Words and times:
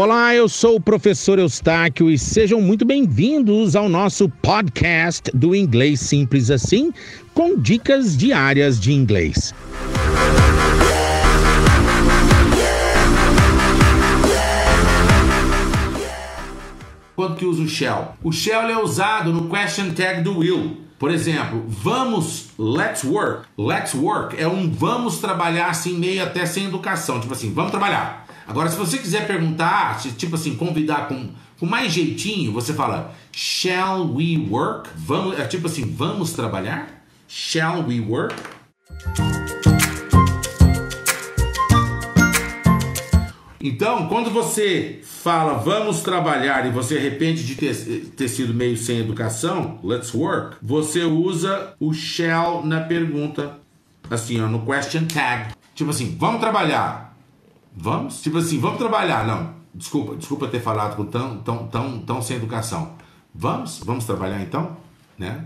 Olá, 0.00 0.32
eu 0.32 0.48
sou 0.48 0.76
o 0.76 0.80
professor 0.80 1.40
Eustáquio 1.40 2.08
e 2.08 2.16
sejam 2.16 2.60
muito 2.60 2.84
bem-vindos 2.84 3.74
ao 3.74 3.88
nosso 3.88 4.28
podcast 4.28 5.28
do 5.34 5.56
Inglês 5.56 5.98
Simples 5.98 6.52
Assim, 6.52 6.92
com 7.34 7.58
dicas 7.58 8.16
diárias 8.16 8.78
de 8.78 8.92
inglês. 8.92 9.52
Quando 17.16 17.34
que 17.34 17.44
usa 17.44 17.64
o 17.64 17.68
shall? 17.68 18.16
O 18.22 18.30
shall 18.30 18.70
é 18.70 18.80
usado 18.80 19.32
no 19.32 19.48
question 19.48 19.90
tag 19.94 20.22
do 20.22 20.38
will. 20.38 20.76
Por 20.96 21.10
exemplo, 21.10 21.64
vamos, 21.66 22.50
let's 22.56 23.02
work. 23.02 23.48
Let's 23.58 23.94
work 23.94 24.40
é 24.40 24.46
um 24.46 24.70
vamos 24.70 25.18
trabalhar 25.18 25.70
assim, 25.70 25.98
meio 25.98 26.22
até 26.22 26.46
sem 26.46 26.66
educação. 26.66 27.18
Tipo 27.18 27.32
assim, 27.32 27.52
vamos 27.52 27.72
trabalhar. 27.72 28.28
Agora, 28.48 28.70
se 28.70 28.78
você 28.78 28.96
quiser 28.96 29.26
perguntar, 29.26 30.00
tipo 30.16 30.34
assim, 30.34 30.56
convidar 30.56 31.06
com, 31.06 31.28
com 31.60 31.66
mais 31.66 31.92
jeitinho, 31.92 32.50
você 32.50 32.72
fala, 32.72 33.14
shall 33.30 34.10
we 34.14 34.38
work? 34.48 34.88
Vamos, 34.96 35.38
é 35.38 35.46
tipo 35.46 35.66
assim, 35.66 35.84
vamos 35.94 36.32
trabalhar? 36.32 37.04
Shall 37.28 37.84
we 37.86 38.00
work? 38.00 38.34
Então, 43.60 44.08
quando 44.08 44.30
você 44.30 45.00
fala 45.02 45.58
vamos 45.58 46.00
trabalhar 46.00 46.64
e 46.64 46.70
você 46.70 46.96
arrepende 46.96 47.44
de 47.44 47.54
ter, 47.54 47.74
ter 48.16 48.28
sido 48.28 48.54
meio 48.54 48.78
sem 48.78 49.00
educação, 49.00 49.78
let's 49.84 50.14
work, 50.14 50.56
você 50.62 51.02
usa 51.02 51.74
o 51.78 51.92
shall 51.92 52.64
na 52.64 52.80
pergunta, 52.80 53.58
assim, 54.10 54.40
ó, 54.40 54.46
no 54.46 54.64
question 54.64 55.04
tag. 55.04 55.52
Tipo 55.74 55.90
assim, 55.90 56.16
vamos 56.18 56.40
trabalhar. 56.40 57.08
Vamos? 57.76 58.22
Tipo 58.22 58.38
assim, 58.38 58.58
vamos 58.58 58.78
trabalhar. 58.78 59.26
Não, 59.26 59.54
desculpa, 59.74 60.16
desculpa 60.16 60.48
ter 60.48 60.60
falado 60.60 60.96
com 60.96 61.04
tão, 61.04 61.38
tão, 61.38 61.66
tão, 61.68 61.98
tão 62.00 62.22
sem 62.22 62.36
educação. 62.36 62.92
Vamos? 63.34 63.80
Vamos 63.84 64.04
trabalhar 64.04 64.40
então? 64.40 64.76
Né? 65.16 65.44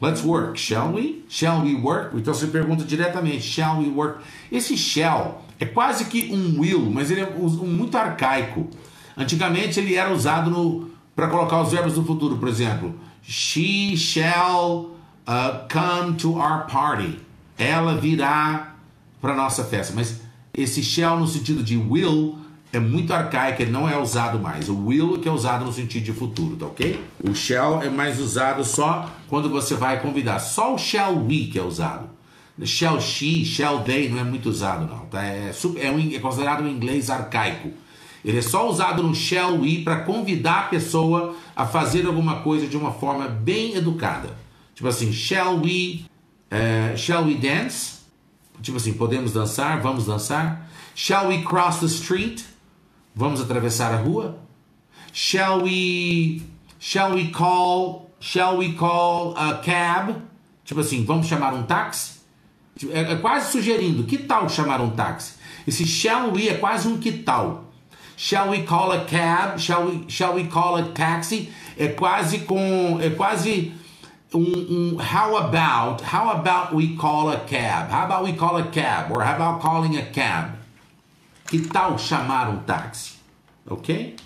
Let's 0.00 0.24
work, 0.24 0.58
shall 0.58 0.92
we? 0.92 1.24
Shall 1.28 1.62
we 1.62 1.74
work? 1.74 2.16
Então 2.16 2.34
você 2.34 2.46
pergunta 2.46 2.84
diretamente, 2.84 3.42
shall 3.42 3.78
we 3.78 3.88
work? 3.88 4.22
Esse 4.50 4.76
shall 4.76 5.42
é 5.58 5.64
quase 5.64 6.06
que 6.06 6.32
um 6.32 6.60
will, 6.60 6.90
mas 6.90 7.10
ele 7.10 7.22
é 7.22 7.30
muito 7.30 7.96
arcaico. 7.96 8.68
Antigamente 9.16 9.80
ele 9.80 9.94
era 9.94 10.12
usado 10.12 10.90
para 11.14 11.28
colocar 11.28 11.62
os 11.62 11.70
verbos 11.70 11.96
no 11.96 12.04
futuro, 12.04 12.36
por 12.36 12.48
exemplo, 12.48 12.94
she 13.22 13.96
shall 13.96 14.90
uh, 15.26 15.66
come 15.72 16.14
to 16.16 16.36
our 16.36 16.66
party. 16.66 17.20
Ela 17.56 17.96
virá 17.96 18.74
para 19.20 19.34
nossa 19.34 19.64
festa. 19.64 19.94
Mas 19.94 20.20
esse 20.56 20.82
shall 20.82 21.18
no 21.18 21.26
sentido 21.26 21.62
de 21.62 21.76
will 21.76 22.38
é 22.72 22.78
muito 22.80 23.12
arcaico, 23.12 23.62
ele 23.62 23.70
não 23.70 23.88
é 23.88 23.96
usado 23.96 24.38
mais. 24.38 24.68
O 24.68 24.86
will 24.86 25.18
que 25.18 25.28
é 25.28 25.32
usado 25.32 25.64
no 25.64 25.72
sentido 25.72 26.04
de 26.04 26.12
futuro, 26.12 26.56
tá 26.56 26.66
ok? 26.66 27.00
O 27.22 27.34
shall 27.34 27.82
é 27.82 27.88
mais 27.88 28.20
usado 28.20 28.64
só 28.64 29.10
quando 29.28 29.48
você 29.48 29.74
vai 29.74 30.00
convidar. 30.00 30.38
Só 30.40 30.74
o 30.74 30.78
shall 30.78 31.16
we 31.24 31.46
que 31.50 31.58
é 31.58 31.62
usado. 31.62 32.10
Shall 32.64 33.00
she, 33.00 33.44
shall 33.44 33.80
they 33.80 34.08
não 34.08 34.18
é 34.18 34.24
muito 34.24 34.48
usado, 34.48 34.86
não. 34.86 35.06
Tá? 35.06 35.24
É, 35.24 35.52
é, 35.76 35.90
um, 35.90 36.14
é 36.14 36.18
considerado 36.18 36.62
um 36.62 36.68
inglês 36.68 37.10
arcaico. 37.10 37.70
Ele 38.24 38.38
é 38.38 38.42
só 38.42 38.68
usado 38.68 39.02
no 39.02 39.14
shall 39.14 39.60
we 39.60 39.82
para 39.82 40.00
convidar 40.00 40.60
a 40.60 40.62
pessoa 40.64 41.34
a 41.54 41.66
fazer 41.66 42.06
alguma 42.06 42.40
coisa 42.40 42.66
de 42.66 42.76
uma 42.76 42.92
forma 42.92 43.28
bem 43.28 43.74
educada. 43.74 44.30
Tipo 44.74 44.88
assim, 44.88 45.12
shall 45.12 45.60
we, 45.60 46.04
uh, 46.50 46.96
shall 46.96 47.24
we 47.24 47.34
dance? 47.34 48.03
Tipo 48.64 48.78
assim, 48.78 48.94
podemos 48.94 49.30
dançar, 49.30 49.82
vamos 49.82 50.06
dançar. 50.06 50.66
Shall 50.94 51.28
we 51.28 51.42
cross 51.42 51.80
the 51.80 51.86
street? 51.86 52.42
Vamos 53.14 53.38
atravessar 53.38 53.92
a 53.92 53.98
rua? 53.98 54.38
Shall 55.12 55.64
we, 55.64 56.42
shall 56.80 57.12
we 57.12 57.30
call, 57.30 58.10
shall 58.18 58.56
we 58.56 58.72
call 58.72 59.36
a 59.36 59.58
cab? 59.58 60.16
Tipo 60.64 60.80
assim, 60.80 61.04
vamos 61.04 61.26
chamar 61.26 61.52
um 61.52 61.64
táxi? 61.64 62.20
É, 62.90 63.12
é 63.12 63.16
quase 63.16 63.52
sugerindo, 63.52 64.04
que 64.04 64.16
tal 64.16 64.48
chamar 64.48 64.80
um 64.80 64.90
táxi? 64.90 65.34
Esse 65.68 65.84
shall 65.84 66.32
we 66.32 66.48
é 66.48 66.54
quase 66.54 66.88
um 66.88 66.96
que 66.96 67.12
tal. 67.12 67.70
Shall 68.16 68.48
we 68.48 68.62
call 68.62 68.92
a 68.92 69.04
cab? 69.04 69.60
Shall 69.60 69.88
we, 69.88 70.06
shall 70.08 70.36
we 70.36 70.44
call 70.44 70.76
a 70.76 70.84
taxi? 70.84 71.52
É 71.76 71.88
quase 71.88 72.38
com. 72.40 72.98
É 72.98 73.10
quase 73.10 73.74
um, 74.34 74.44
um, 74.44 74.98
how 74.98 75.36
about 75.36 76.00
how 76.00 76.30
about 76.32 76.74
we 76.74 76.96
call 76.96 77.30
a 77.30 77.38
cab? 77.46 77.88
How 77.88 78.06
about 78.06 78.24
we 78.24 78.32
call 78.32 78.56
a 78.56 78.66
cab? 78.70 79.10
Or 79.12 79.22
how 79.22 79.36
about 79.36 79.60
calling 79.60 79.96
a 79.96 80.06
cab? 80.10 80.58
Que 81.46 81.60
tal 81.60 81.96
chamar 81.96 82.48
um 82.48 82.58
táxi? 82.66 83.14
Ok? 83.68 84.16